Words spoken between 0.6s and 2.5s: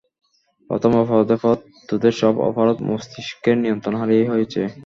প্রথম অপরাধের পর তোদের সব